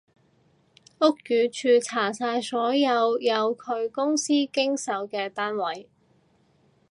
[0.99, 3.15] 屋宇署查晒所有
[3.55, 5.87] 佢公司經手嘅單位